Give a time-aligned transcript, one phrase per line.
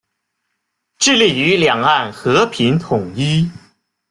[0.97, 3.47] 致力于两岸和平统一。